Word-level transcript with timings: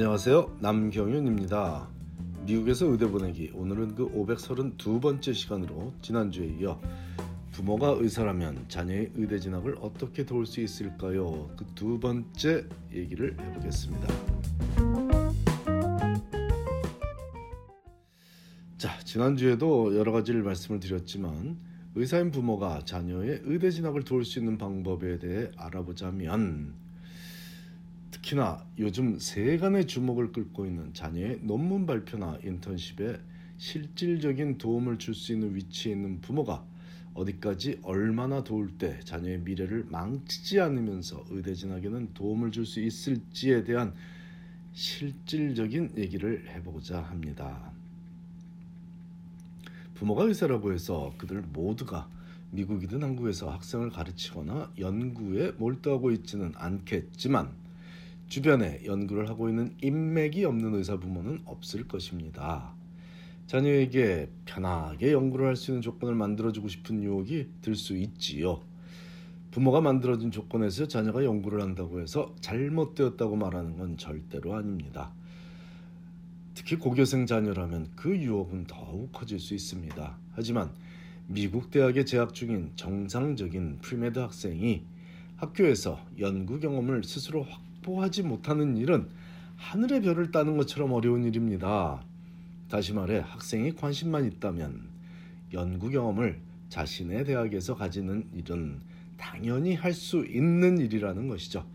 안녕하세요. 0.00 0.58
남경윤입니다. 0.60 1.88
미국에서 2.46 2.86
의대 2.86 3.08
보내기 3.08 3.50
오늘은 3.52 3.96
그 3.96 4.08
532번째 4.08 5.34
시간으로 5.34 5.92
지난주에 6.00 6.46
이어 6.60 6.80
부모가 7.50 7.96
의사라면 7.98 8.66
자녀의 8.68 9.10
의대 9.16 9.40
진학을 9.40 9.74
어떻게 9.80 10.24
도울 10.24 10.46
수 10.46 10.60
있을까요? 10.60 11.50
그 11.56 11.64
두 11.74 11.98
번째 11.98 12.68
얘기를 12.92 13.36
해보겠습니다. 13.40 14.06
자, 18.76 19.00
지난주에도 19.00 19.96
여러 19.98 20.12
가지를 20.12 20.44
말씀을 20.44 20.78
드렸지만 20.78 21.58
의사인 21.96 22.30
부모가 22.30 22.84
자녀의 22.84 23.40
의대 23.42 23.72
진학을 23.72 24.04
도울 24.04 24.24
수 24.24 24.38
있는 24.38 24.58
방법에 24.58 25.18
대해 25.18 25.50
알아보자면 25.56 26.86
특히나 28.28 28.62
요즘 28.78 29.18
세간의 29.18 29.86
주목을 29.86 30.32
끌고 30.32 30.66
있는 30.66 30.92
자녀의 30.92 31.40
논문 31.42 31.86
발표나 31.86 32.38
인턴십에 32.44 33.18
실질적인 33.56 34.58
도움을 34.58 34.98
줄 34.98 35.14
수 35.14 35.32
있는 35.32 35.54
위치에 35.54 35.92
있는 35.92 36.20
부모가 36.20 36.62
어디까지 37.14 37.80
얼마나 37.82 38.44
도울 38.44 38.76
때 38.76 39.00
자녀의 39.04 39.40
미래를 39.40 39.86
망치지 39.88 40.60
않으면서 40.60 41.24
의대 41.30 41.54
진학에는 41.54 42.12
도움을 42.12 42.52
줄 42.52 42.66
수 42.66 42.80
있을지에 42.80 43.64
대한 43.64 43.94
실질적인 44.72 45.94
얘기를 45.96 46.46
해보고자 46.50 47.00
합니다. 47.00 47.72
부모가 49.94 50.24
의사라고 50.24 50.72
해서 50.74 51.14
그들 51.16 51.42
모두가 51.52 52.08
미국이든 52.50 53.02
한국에서 53.02 53.50
학생을 53.50 53.90
가르치거나 53.90 54.72
연구에 54.78 55.52
몰두하고 55.52 56.10
있지는 56.12 56.52
않겠지만 56.56 57.67
주변에 58.28 58.80
연구를 58.84 59.28
하고 59.28 59.48
있는 59.48 59.74
인맥이 59.82 60.44
없는 60.44 60.74
의사 60.74 60.98
부모는 60.98 61.40
없을 61.46 61.88
것입니다. 61.88 62.74
자녀에게 63.46 64.30
편하게 64.44 65.12
연구를 65.12 65.46
할 65.46 65.56
수 65.56 65.70
있는 65.70 65.80
조건을 65.82 66.14
만들어주고 66.14 66.68
싶은 66.68 67.02
유혹이 67.02 67.48
들 67.62 67.74
수 67.74 67.96
있지요. 67.96 68.60
부모가 69.50 69.80
만들어준 69.80 70.30
조건에서 70.30 70.86
자녀가 70.86 71.24
연구를 71.24 71.62
한다고 71.62 72.00
해서 72.00 72.34
잘못되었다고 72.40 73.36
말하는 73.36 73.78
건 73.78 73.96
절대로 73.96 74.54
아닙니다. 74.54 75.12
특히 76.54 76.76
고교생 76.76 77.24
자녀라면 77.24 77.88
그 77.96 78.14
유혹은 78.14 78.66
더욱 78.66 79.10
커질 79.12 79.38
수 79.38 79.54
있습니다. 79.54 80.18
하지만 80.32 80.70
미국 81.26 81.70
대학에 81.70 82.04
재학 82.04 82.34
중인 82.34 82.72
정상적인 82.76 83.78
pre-med 83.80 84.18
학생이 84.18 84.82
학교에서 85.36 85.98
연구 86.18 86.60
경험을 86.60 87.04
스스로 87.04 87.42
확 87.44 87.62
보하지 87.88 88.22
못하는 88.22 88.76
일은 88.76 89.08
하늘의 89.56 90.02
별을 90.02 90.30
따는 90.30 90.58
것처럼 90.58 90.92
어려운 90.92 91.24
일입니다. 91.24 92.02
다시 92.68 92.92
말해 92.92 93.22
학생이 93.24 93.72
관심만 93.72 94.26
있다면 94.26 94.82
연구 95.54 95.88
경험을 95.88 96.38
자신의 96.68 97.24
대학에서 97.24 97.74
가지는 97.74 98.28
일은 98.34 98.80
당연히 99.16 99.74
할 99.74 99.94
수 99.94 100.26
있는 100.26 100.78
일이라는 100.78 101.28
것이죠. 101.28 101.66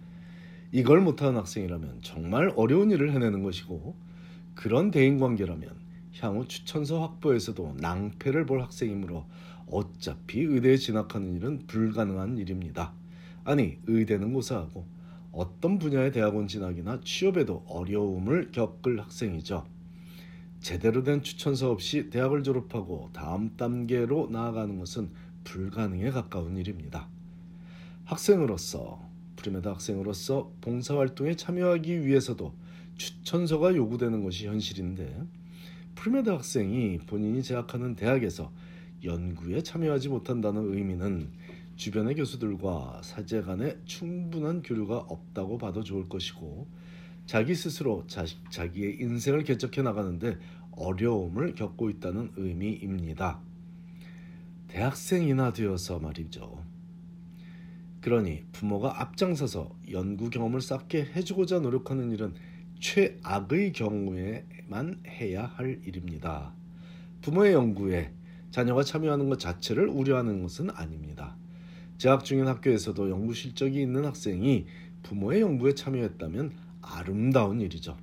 이걸 0.71 1.01
못하는 1.01 1.35
학생이라면 1.37 1.99
정말 2.03 2.53
어려운 2.55 2.91
일을 2.91 3.11
해내는 3.11 3.41
것이고 3.41 3.95
그런 4.53 4.91
대인 4.91 5.17
관계라면 5.19 5.67
향후 6.19 6.47
추천서 6.47 7.01
확보에서도 7.01 7.77
낭패를 7.79 8.45
볼 8.45 8.61
학생이므로 8.61 9.25
어차피 9.65 10.41
의대에 10.41 10.77
진학하는 10.77 11.33
일은 11.33 11.65
불가능한 11.65 12.37
일입니다. 12.37 12.93
아니 13.43 13.79
의대는 13.87 14.31
고사하고 14.31 14.85
어떤 15.33 15.79
분야의 15.79 16.11
대학원 16.11 16.47
진학이나 16.47 17.01
취업에도 17.03 17.65
어려움을 17.67 18.51
겪을 18.51 19.01
학생이죠. 19.01 19.65
제대로 20.61 21.03
된 21.03 21.23
추천서 21.23 21.71
없이 21.71 22.11
대학을 22.11 22.43
졸업하고 22.43 23.09
다음 23.13 23.57
단계로 23.57 24.29
나아가는 24.31 24.77
것은 24.77 25.09
불가능에 25.43 26.11
가까운 26.11 26.55
일입니다. 26.55 27.09
학생으로서 28.05 29.01
pre-med 29.35 29.67
학생으로서 29.67 30.51
봉사활동에 30.61 31.35
참여하기 31.35 32.05
위해서도 32.05 32.53
추천서가 32.97 33.75
요구되는 33.75 34.23
것이 34.23 34.45
현실인데 34.45 35.19
pre-med 35.95 36.29
학생이 36.29 36.99
본인이 36.99 37.41
재학하는 37.41 37.95
대학에서 37.95 38.51
연구에 39.03 39.63
참여하지 39.63 40.09
못한다는 40.09 40.73
의미는 40.73 41.29
주변의 41.83 42.15
교수들과 42.15 43.01
사제 43.03 43.41
간에 43.41 43.77
충분한 43.83 44.61
교류가 44.61 44.99
없다고 44.99 45.57
봐도 45.57 45.83
좋을 45.83 46.07
것이고 46.07 46.65
자기 47.25 47.55
스스로 47.55 48.05
자, 48.07 48.23
자기의 48.49 49.01
인생을 49.01 49.43
개척해 49.43 49.81
나가는데 49.81 50.37
어려움을 50.71 51.55
겪고 51.55 51.89
있다는 51.89 52.31
의미입니다. 52.37 53.41
대학생이나 54.69 55.51
되어서 55.51 55.99
말이죠. 55.99 56.63
그러니 57.99 58.45
부모가 58.53 59.01
앞장서서 59.01 59.75
연구 59.91 60.29
경험을 60.29 60.61
쌓게 60.61 61.09
해주고자 61.13 61.59
노력하는 61.59 62.11
일은 62.11 62.33
최악의 62.79 63.73
경우에만 63.73 65.03
해야 65.05 65.47
할 65.47 65.81
일입니다. 65.83 66.53
부모의 67.23 67.51
연구에 67.51 68.13
자녀가 68.51 68.83
참여하는 68.83 69.27
것 69.27 69.37
자체를 69.37 69.89
우려하는 69.89 70.43
것은 70.43 70.69
아닙니다. 70.69 71.35
재학 72.03 72.25
중인 72.25 72.47
학교에서도 72.47 73.09
연구 73.09 73.33
실적이 73.33 73.81
있는 73.81 74.03
학생이 74.03 74.65
부모의 75.03 75.39
연구에 75.39 75.73
참여했다면 75.73 76.51
아름다운 76.81 77.61
일이죠. 77.61 77.97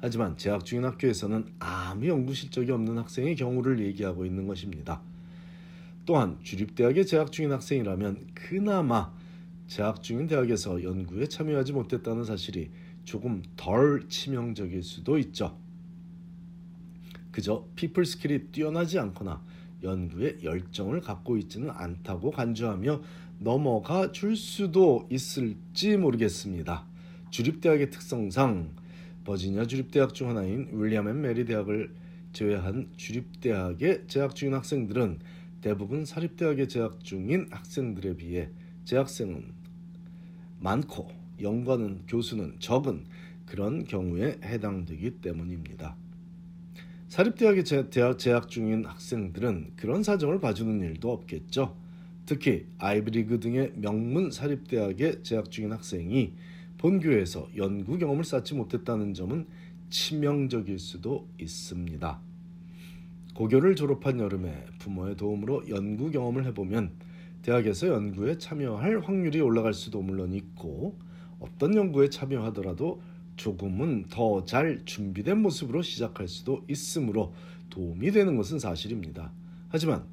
하지만 0.00 0.36
재학 0.36 0.64
중인 0.64 0.84
학교에서는 0.84 1.44
아무 1.58 2.06
연구 2.06 2.34
실적이 2.34 2.70
없는 2.70 2.98
학생의 2.98 3.34
경우를 3.34 3.80
얘기하고 3.80 4.24
있는 4.24 4.46
것입니다. 4.46 5.02
또한 6.06 6.38
주립대학에 6.44 7.02
재학 7.02 7.32
중인 7.32 7.50
학생이라면 7.50 8.28
그나마 8.32 9.12
재학 9.66 10.04
중인 10.04 10.28
대학에서 10.28 10.80
연구에 10.84 11.26
참여하지 11.26 11.72
못했다는 11.72 12.22
사실이 12.22 12.70
조금 13.02 13.42
덜 13.56 14.08
치명적일 14.08 14.84
수도 14.84 15.18
있죠. 15.18 15.58
그저 17.32 17.66
people 17.74 18.06
skill이 18.06 18.52
뛰어나지 18.52 19.00
않거나 19.00 19.42
연구에 19.82 20.38
열정을 20.42 21.00
갖고 21.00 21.36
있지는 21.36 21.70
않다고 21.70 22.30
간주하며 22.30 23.02
넘어가 23.38 24.12
줄 24.12 24.36
수도 24.36 25.06
있을지 25.10 25.96
모르겠습니다. 25.96 26.84
주립대학의 27.30 27.90
특성상 27.90 28.70
버지니아 29.24 29.66
주립대학 29.66 30.14
중 30.14 30.28
하나인 30.28 30.68
윌리엄 30.72 31.08
앤 31.08 31.20
메리 31.22 31.44
대학을 31.44 31.94
제외한 32.32 32.88
주립대학에 32.96 34.06
재학 34.06 34.34
중인 34.34 34.54
학생들은 34.54 35.18
대부분 35.60 36.04
사립대학에 36.04 36.68
재학 36.68 37.02
중인 37.02 37.48
학생들에 37.50 38.16
비해 38.16 38.50
재학생은 38.84 39.44
많고 40.58 41.08
연구하는 41.40 42.02
교수는 42.06 42.56
적은 42.60 43.04
그런 43.46 43.84
경우에 43.84 44.38
해당되기 44.42 45.20
때문입니다. 45.22 45.96
사립대학에 47.10 47.64
재학, 47.64 48.20
재학 48.20 48.48
중인 48.48 48.84
학생들은 48.84 49.72
그런 49.74 50.04
사정을 50.04 50.40
봐주는 50.40 50.80
일도 50.80 51.10
없겠죠. 51.10 51.74
특히 52.24 52.66
아이브리그 52.78 53.40
등의 53.40 53.72
명문 53.74 54.30
사립대학에 54.30 55.24
재학 55.24 55.50
중인 55.50 55.72
학생이 55.72 56.34
본교에서 56.78 57.48
연구 57.56 57.98
경험을 57.98 58.22
쌓지 58.22 58.54
못했다는 58.54 59.14
점은 59.14 59.48
치명적일 59.90 60.78
수도 60.78 61.26
있습니다. 61.40 62.20
고교를 63.34 63.74
졸업한 63.74 64.20
여름에 64.20 64.66
부모의 64.78 65.16
도움으로 65.16 65.68
연구 65.68 66.12
경험을 66.12 66.46
해보면 66.46 66.92
대학에서 67.42 67.88
연구에 67.88 68.38
참여할 68.38 69.00
확률이 69.00 69.40
올라갈 69.40 69.74
수도 69.74 70.00
물론 70.00 70.32
있고 70.32 70.96
어떤 71.40 71.74
연구에 71.74 72.08
참여하더라도 72.08 73.02
조금은 73.40 74.04
더 74.10 74.44
잘 74.44 74.84
준비된 74.84 75.40
모습으로 75.40 75.80
시작할 75.80 76.28
수도 76.28 76.62
있으므로 76.68 77.32
도움이 77.70 78.10
되는 78.10 78.36
것은 78.36 78.58
사실입니다. 78.58 79.32
하지만 79.70 80.04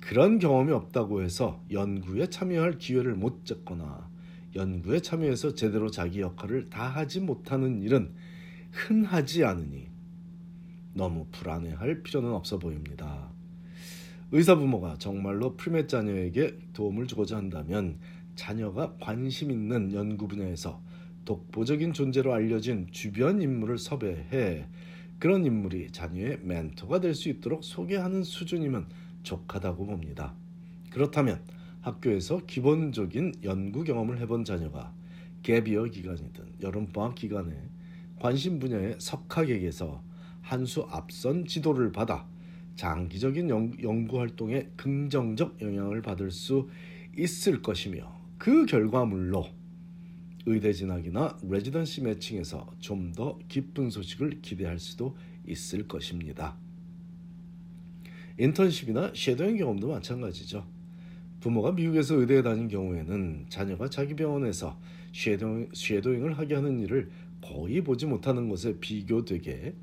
그런 0.00 0.40
경험이 0.40 0.72
없다고 0.72 1.22
해서 1.22 1.62
연구에 1.70 2.26
참여할 2.26 2.78
기회를 2.78 3.14
못 3.14 3.44
잡거나 3.44 4.10
연구에 4.56 4.98
참여해서 5.00 5.54
제대로 5.54 5.88
자기 5.90 6.20
역할을 6.20 6.68
다 6.68 6.88
하지 6.88 7.20
못하는 7.20 7.82
일은 7.82 8.12
흔하지 8.72 9.44
않으니 9.44 9.86
너무 10.92 11.26
불안해할 11.30 12.02
필요는 12.02 12.32
없어 12.32 12.58
보입니다. 12.58 13.30
의사 14.32 14.56
부모가 14.56 14.96
정말로 14.98 15.54
프리메 15.56 15.86
자녀에게 15.86 16.58
도움을 16.72 17.06
주고자 17.06 17.36
한다면 17.36 18.00
자녀가 18.34 18.96
관심 19.00 19.52
있는 19.52 19.92
연구 19.92 20.26
분야에서 20.26 20.82
독보적인 21.26 21.92
존재로 21.92 22.32
알려진 22.32 22.86
주변 22.90 23.42
인물을 23.42 23.76
섭외해 23.78 24.64
그런 25.18 25.44
인물이 25.44 25.90
자녀의 25.92 26.38
멘토가 26.42 27.00
될 27.00 27.14
수 27.14 27.28
있도록 27.28 27.64
소개하는 27.64 28.22
수준이면 28.22 28.86
족하다고 29.24 29.86
봅니다. 29.86 30.34
그렇다면 30.90 31.42
학교에서 31.82 32.40
기본적인 32.46 33.34
연구 33.44 33.84
경험을 33.84 34.18
해본 34.20 34.44
자녀가 34.44 34.94
gap 35.42 35.60
year 35.60 35.84
기간이든 35.84 36.44
여름방학 36.62 37.14
기간에 37.16 37.54
관심 38.18 38.58
분야의 38.58 38.96
석학에게서 38.98 40.02
한 40.42 40.64
수 40.64 40.86
앞선 40.88 41.44
지도를 41.44 41.90
받아 41.90 42.24
장기적인 42.76 43.50
연, 43.50 44.06
구 44.06 44.20
활동에 44.20 44.68
긍정적 44.76 45.60
영향을 45.60 46.02
받을 46.02 46.30
수 46.30 46.68
있을 47.18 47.62
것이며 47.62 48.14
그 48.38 48.64
결과물로 48.66 49.44
의대 50.46 50.72
진학이나 50.72 51.36
residency 51.42 52.02
matching에서 52.02 52.66
좀 52.78 53.12
더 53.12 53.38
기쁜 53.48 53.90
소식을 53.90 54.42
기대할 54.42 54.78
수도 54.78 55.16
있을 55.46 55.88
것입니다. 55.88 56.56
인턴십이나 58.38 59.12
shadowing 59.14 59.56
경험도 59.56 59.88
마찬가지죠. 59.88 60.66
부모가 61.40 61.72
미국에서 61.72 62.16
의대에 62.16 62.42
다닌 62.42 62.68
경우에는 62.68 63.46
자녀가 63.48 63.88
자기 63.88 64.14
병원에서 64.14 64.78
shadowing, 65.12 65.70
shadowing을 65.72 66.38
하게 66.38 66.54
하는 66.54 66.80
일을 66.80 67.10
거의 67.40 67.82
보지 67.82 68.06
못하는 68.06 68.48
것에 68.48 68.78
비교되게 68.78 69.74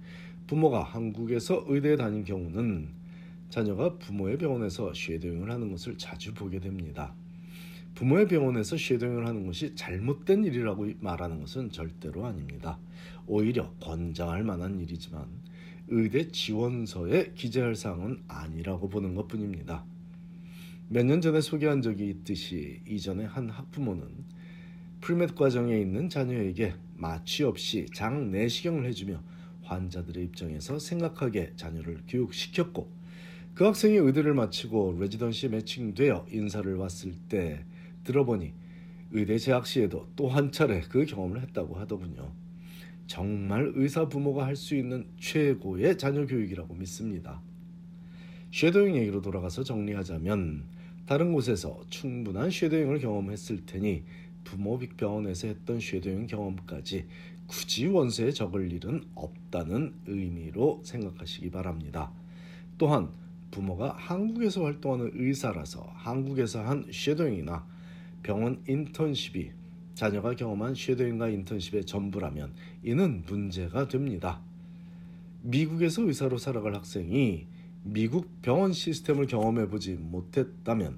부모가 0.48 0.83
한국에서 0.83 1.63
의대에 1.68 1.95
다닌 1.95 2.24
경우는 2.24 2.89
자녀가 3.50 3.98
부모의 3.98 4.38
병원에서 4.38 4.94
shadowing을 4.94 5.50
하는 5.50 5.71
것을 5.71 5.98
자주 5.98 6.33
보게 6.33 6.60
됩니다. 6.60 7.15
부모의 7.95 8.28
병원에서 8.28 8.75
shadowing을 8.78 9.28
하는 9.28 9.45
것이 9.45 9.75
잘못된 9.75 10.45
일이라고 10.45 10.90
말하는 11.00 11.40
것은 11.42 11.72
절대로 11.72 12.25
아닙니다. 12.25 12.80
오히려 13.28 13.72
권장할 13.80 14.44
만한 14.44 14.80
일이지만 14.80 15.25
의대 15.88 16.28
지원서에 16.30 17.34
기재할 17.36 17.75
사항은 17.75 18.24
아니라고 18.28 18.90
보는 18.90 19.16
것뿐입니다. 19.16 19.86
몇 20.90 21.06
년 21.06 21.22
전에 21.22 21.42
소개한 21.42 21.81
적이 21.81 22.10
있듯이 22.10 22.81
이전에 22.88 23.25
한 23.25 23.50
학부모는 23.50 24.07
프리맷 25.01 25.36
과정에 25.36 25.80
있는 25.80 26.10
자녀에게 26.10 26.75
마취 26.96 27.44
없이 27.44 27.86
장 27.94 28.31
내시경을 28.31 28.86
해주며 28.86 29.22
환자들의 29.63 30.24
입장에서 30.25 30.80
생각하게 30.80 31.54
자녀를 31.56 32.01
교육시켰고 32.07 32.89
그 33.54 33.66
학생이 33.66 33.98
의대를 33.98 34.34
마치고 34.34 34.98
레지던시 35.00 35.50
매칭되어 35.50 36.28
인사를 36.31 36.75
왔을 36.75 37.13
때 37.30 37.66
들어보니 38.04 38.54
의대 39.12 39.38
재학 39.38 39.66
시에도 39.68 40.08
또 40.16 40.28
한 40.30 40.52
차례 40.52 40.82
그 40.82 41.06
경험을 41.06 41.42
했다고 41.42 41.76
하더군요. 41.76 42.32
정말 43.08 43.72
의사 43.76 44.08
부모가 44.08 44.46
할 44.46 44.56
수 44.56 44.76
있는 44.76 45.06
최고의 45.20 45.98
자녀 45.98 46.26
교육이라고 46.26 46.74
믿습니다. 46.76 47.42
shadowing 48.52 48.96
얘기로 48.96 49.22
돌아가서 49.22 49.64
정리하자면 49.64 50.64
다른 51.06 51.34
곳에서 51.34 51.82
충분한 51.90 52.50
shadowing을 52.50 53.00
경험했을 53.00 53.66
테니 53.66 54.04
부모 54.44 54.78
빅병원에서 54.80 55.48
했던 55.48 55.80
shadowing 55.80 56.28
경험까지 56.28 57.06
굳이 57.48 57.88
원서에 57.88 58.32
적을 58.32 58.72
일은 58.72 59.04
없다는 59.16 59.94
의미로 60.08 60.82
생각하시기 60.84 61.52
바랍니다. 61.52 62.12
또한 62.78 63.10
부모가 63.52 63.96
한국에서 63.98 64.64
활동하는 64.64 65.12
의사라서 65.14 65.82
한국에서 65.96 66.64
한 66.64 66.86
shadowing이나 66.92 67.73
병원 68.24 68.64
인턴십이 68.68 69.52
자녀가 69.94 70.34
경험한 70.34 70.74
shadowing과 70.75 71.30
인턴십의 71.30 71.86
전부라면 71.86 72.54
이는 72.84 73.24
문제가 73.28 73.88
됩니다. 73.88 74.42
미국에서 75.44 76.02
의사로 76.02 76.38
살아갈 76.38 76.74
학생이 76.74 77.46
미국 77.84 78.42
병원 78.42 78.72
시스템을 78.72 79.28
경험해 79.28 79.68
보지 79.68 79.96
못했다면 79.96 80.98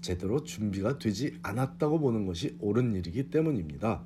제대로 0.00 0.42
준비가 0.42 0.98
되지 0.98 1.38
않았다고 1.42 2.00
보는 2.00 2.26
것이 2.26 2.56
옳은 2.58 2.94
일이기 2.96 3.30
때문입니다. 3.30 4.02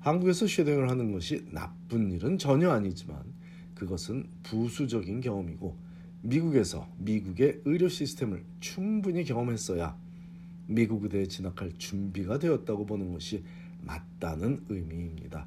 한국에서 0.00 0.46
쉐도잉을 0.46 0.90
하는 0.90 1.10
것이 1.12 1.46
나쁜 1.50 2.12
일은 2.12 2.36
전혀 2.36 2.70
아니지만 2.70 3.24
그것은 3.74 4.28
부수적인 4.42 5.22
경험이고 5.22 5.74
미국에서 6.20 6.86
미국의 6.98 7.62
의료 7.64 7.88
시스템을 7.88 8.44
충분히 8.60 9.24
경험했어야 9.24 10.03
미국 10.66 11.04
의대에 11.04 11.26
진학할 11.26 11.72
준비가 11.78 12.38
되었다고 12.38 12.86
보는 12.86 13.12
것이 13.12 13.44
맞다는 13.80 14.64
의미입니다. 14.68 15.46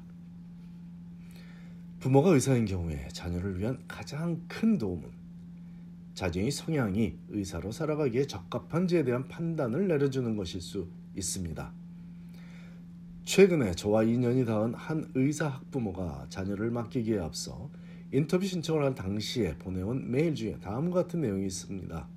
부모가 2.00 2.30
의사인 2.30 2.64
경우에 2.64 3.08
자녀를 3.12 3.58
위한 3.58 3.78
가장 3.88 4.40
큰 4.46 4.78
도움은 4.78 5.08
자녀의 6.14 6.50
성향이 6.50 7.16
의사로 7.28 7.72
살아가기에 7.72 8.26
적합한지에 8.26 9.04
대한 9.04 9.28
판단을 9.28 9.88
내려주는 9.88 10.36
것일 10.36 10.60
수 10.60 10.88
있습니다. 11.16 11.72
최근에 13.24 13.72
저와 13.74 14.04
인연이 14.04 14.44
닿은 14.44 14.74
한 14.74 15.10
의사 15.14 15.48
학부모가 15.48 16.26
자녀를 16.28 16.70
맡기기에 16.70 17.18
앞서 17.18 17.70
인터뷰 18.10 18.46
신청을 18.46 18.84
한 18.84 18.94
당시에 18.94 19.58
보내온 19.58 20.10
메일 20.10 20.34
중에 20.34 20.58
다음과 20.60 21.02
같은 21.02 21.20
내용이 21.20 21.46
있습니다. 21.46 22.08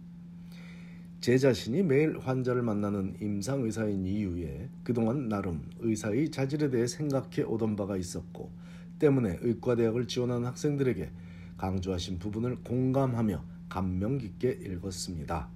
제 1.21 1.37
자신이 1.37 1.83
매일 1.83 2.17
환자를 2.17 2.63
만나는 2.63 3.15
임상 3.21 3.61
의사인 3.61 4.07
이유에 4.07 4.69
그동안 4.83 5.29
나름 5.29 5.61
의사의 5.77 6.31
자질에 6.31 6.71
대해 6.71 6.87
생각해 6.87 7.43
오던 7.45 7.75
바가 7.75 7.95
있었고 7.95 8.49
때문에 8.97 9.37
의과대학을 9.41 10.07
지원하는 10.07 10.47
학생들에게 10.47 11.11
강조하신 11.57 12.17
부분을 12.17 12.55
공감하며 12.63 13.43
감명 13.69 14.17
깊게 14.17 14.61
읽었습니다. 14.65 15.47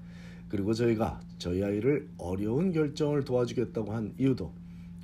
그리고 0.50 0.72
저희가 0.76 1.20
저희 1.40 1.64
아이를 1.64 2.10
어려운 2.20 2.72
결정을 2.72 3.24
도와주겠다고 3.24 3.92
한 3.92 4.14
이유도 4.20 4.54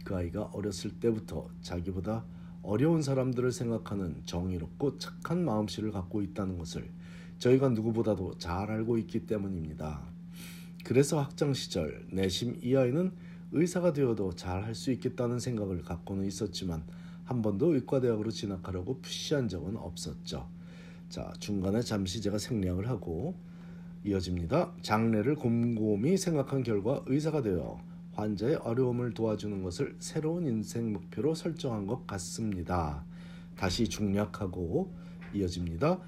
그 0.03 0.15
아이가 0.15 0.43
어렸을 0.53 0.91
때부터 0.91 1.49
자기보다 1.63 2.23
어려운 2.61 3.01
사람들을 3.01 3.51
생각하는 3.51 4.21
정의롭고 4.25 4.99
착한 4.99 5.43
마음씨를 5.43 5.91
갖고 5.91 6.21
있다는 6.21 6.59
것을 6.59 6.87
저희가 7.39 7.69
누구보다도 7.69 8.37
잘 8.37 8.69
알고 8.69 8.99
있기 8.99 9.25
때문입니다. 9.25 10.10
그래서 10.83 11.21
학창 11.21 11.53
시절 11.53 12.05
내심 12.11 12.59
이 12.61 12.75
아이는 12.75 13.11
의사가 13.51 13.93
되어도 13.93 14.33
잘 14.35 14.63
할 14.63 14.75
수 14.75 14.91
있겠다는 14.91 15.39
생각을 15.39 15.81
갖고는 15.81 16.25
있었지만 16.25 16.83
한 17.25 17.41
번도 17.41 17.73
의과대학으로 17.75 18.31
진학하려고 18.31 18.99
푸시한 19.01 19.47
적은 19.47 19.77
없었죠. 19.77 20.47
자 21.09 21.31
중간에 21.39 21.81
잠시 21.81 22.21
제가 22.21 22.37
생략을 22.37 22.87
하고 22.89 23.35
이어집니다. 24.03 24.73
장래를 24.81 25.35
곰곰이 25.35 26.17
생각한 26.17 26.63
결과 26.63 27.03
의사가 27.05 27.41
되어 27.41 27.79
환자의 28.13 28.55
어려움을 28.55 29.13
도와주는 29.13 29.61
것을 29.63 29.95
새로운 29.99 30.45
인생 30.47 30.91
목표로 30.93 31.35
설정한 31.35 31.85
것 31.87 32.07
같습니다. 32.07 33.05
다시 33.55 33.87
중략하고 33.87 34.91
이어집니다. 35.33 35.99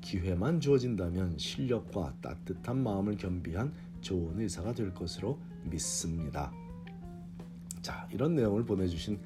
기회만 0.00 0.60
주어진다면 0.60 1.38
실력과 1.38 2.14
따뜻한 2.20 2.82
마음을 2.82 3.16
겸비한 3.16 3.72
좋은 4.02 4.38
의사가 4.38 4.74
될 4.74 4.92
것으로 4.92 5.38
믿습니다. 5.64 6.52
자, 7.80 8.06
이런 8.12 8.34
내용을 8.34 8.64
보내주신 8.64 9.18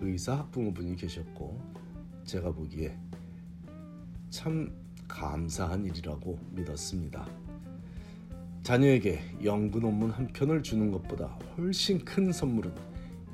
의사 0.00 0.38
학부모분이 0.38 0.96
계셨고 0.96 1.60
제가 2.24 2.52
보기에 2.52 2.96
참 4.30 4.72
감사한 5.06 5.84
일이라고 5.84 6.38
믿었습니다. 6.52 7.28
자녀에게 8.62 9.20
연구 9.44 9.80
논문 9.80 10.10
한 10.10 10.28
편을 10.28 10.62
주는 10.62 10.90
것보다 10.90 11.26
훨씬 11.56 12.04
큰 12.04 12.32
선물은 12.32 12.72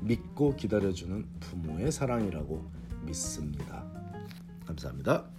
믿고 0.01 0.55
기다려주는 0.55 1.25
부모의 1.39 1.91
사랑이라고 1.91 2.69
믿습니다. 3.05 3.85
감사합니다. 4.65 5.38